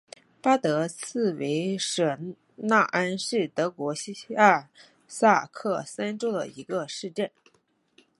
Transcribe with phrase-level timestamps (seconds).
[0.41, 2.17] 巴德茨维舍
[2.55, 4.71] 纳恩是德国下
[5.07, 7.29] 萨克森州的一个市镇。